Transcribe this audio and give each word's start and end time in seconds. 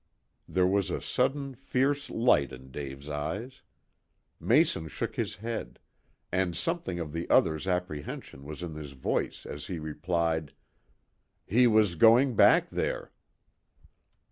There 0.47 0.65
was 0.65 0.89
a 0.89 0.99
sudden, 0.99 1.53
fierce 1.53 2.09
light 2.09 2.51
in 2.51 2.71
Dave's 2.71 3.07
eyes. 3.07 3.61
Mason 4.39 4.87
shook 4.87 5.15
his 5.15 5.35
head, 5.35 5.77
and 6.31 6.55
something 6.55 6.99
of 6.99 7.13
the 7.13 7.29
other's 7.29 7.67
apprehension 7.67 8.43
was 8.43 8.63
in 8.63 8.73
his 8.73 8.93
voice 8.93 9.45
as 9.45 9.67
he 9.67 9.77
replied 9.77 10.53
"He 11.45 11.67
was 11.67 11.93
going 11.93 12.35
back 12.35 12.71
there." 12.71 13.11